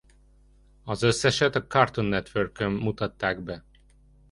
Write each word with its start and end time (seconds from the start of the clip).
Az 0.83 1.03
összeset 1.03 1.55
a 1.55 1.67
Cartoon 1.67 2.07
Networkön 2.07 2.71
mutatták 2.71 3.39
be. 3.41 3.63